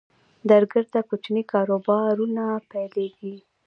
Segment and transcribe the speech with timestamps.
[0.49, 3.35] درګرده کوچني کاروبارونه پیلېږي